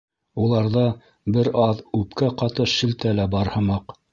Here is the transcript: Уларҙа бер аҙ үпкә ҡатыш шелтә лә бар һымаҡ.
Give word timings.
Уларҙа 0.43 0.85
бер 1.35 1.51
аҙ 1.65 1.83
үпкә 1.99 2.33
ҡатыш 2.43 2.77
шелтә 2.81 3.17
лә 3.21 3.29
бар 3.37 3.57
һымаҡ. 3.59 3.97